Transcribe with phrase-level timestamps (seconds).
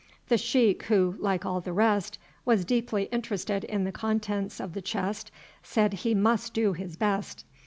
[0.29, 4.81] The sheik, who, like all the rest, was deeply interested in the contents of the
[4.81, 5.29] chest,
[5.61, 7.45] said he must do his best.